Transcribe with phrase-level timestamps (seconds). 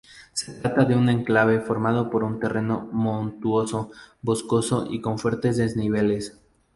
[0.33, 3.91] Se trata de un enclave formado por terreno montuoso,
[4.23, 6.41] boscoso y con fuertes desniveles.